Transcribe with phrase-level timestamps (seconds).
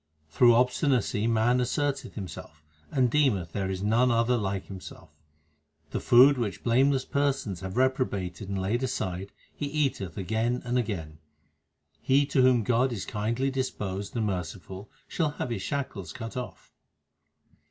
[0.31, 5.11] Through obstinacy man asserteth himself and deemeth there is none other like himself.
[5.91, 11.19] The food which blameless persons have reprobated and laid aside he eateth again and again.
[11.99, 16.35] 1 He to whom God is kindly disposed and merciful shall have his shackles cut
[16.35, 16.71] off.